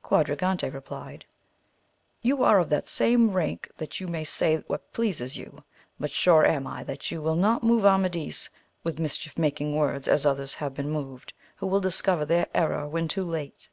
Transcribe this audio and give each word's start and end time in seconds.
Quadragante 0.00 0.72
replied, 0.72 1.24
You 2.20 2.44
are 2.44 2.60
of 2.60 2.68
that 2.68 2.88
rank 3.18 3.68
that 3.78 3.98
you 3.98 4.06
may 4.06 4.22
say 4.22 4.58
what 4.68 4.92
pleases 4.92 5.36
you, 5.36 5.64
but 5.98 6.12
sure 6.12 6.44
am 6.46 6.68
I 6.68 6.84
that 6.84 7.10
you 7.10 7.20
will 7.20 7.34
not 7.34 7.64
move 7.64 7.84
Amadis 7.84 8.48
with 8.84 9.00
mis 9.00 9.16
chief 9.16 9.36
making 9.36 9.74
words 9.74 10.06
as 10.06 10.24
others 10.24 10.54
have 10.54 10.72
been 10.74 10.90
moved, 10.92 11.32
who 11.56 11.66
will 11.66 11.80
discover 11.80 12.24
their 12.24 12.46
error 12.54 12.86
when 12.86 13.08
too 13.08 13.24
late. 13.24 13.68